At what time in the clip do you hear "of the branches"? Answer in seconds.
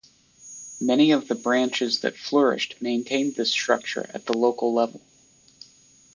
1.11-1.99